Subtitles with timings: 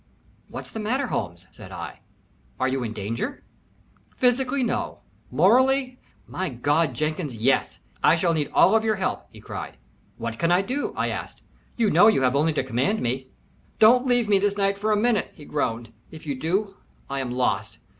[0.49, 1.71] "What's the matter, Holmes?" said.
[1.71, 3.43] "Are you in danger?"
[4.17, 6.95] "Physically, no morally, my God!
[6.95, 7.77] Jenkins, yes.
[8.03, 9.77] I shall need all of your help," he cried.
[10.17, 11.43] "What can I do?" I asked.
[11.77, 13.27] "You know you have only to command me."
[13.77, 15.93] "Don't leave me this night for a minute," he groaned.
[16.09, 16.77] "If you do,
[17.07, 17.77] I am lost.